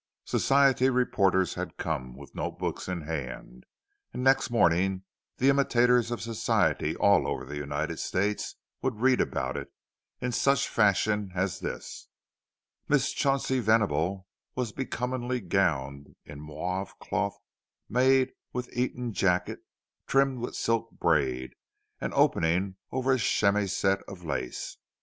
[0.25, 3.67] Society reporters had come, with notebooks in hand;
[4.11, 5.03] and next morning
[5.37, 9.71] the imitators of Society all over the United States would read about it,
[10.19, 12.07] in such fashion as this:
[12.89, 13.13] "Mrs.
[13.13, 14.25] Chauncey Venable
[14.55, 17.37] was becomingly gowned in mauve cloth,
[17.87, 19.59] made with an Eton jacket
[20.07, 21.53] trimmed with silk braid,
[21.99, 24.77] and opening over a chemisette of lace.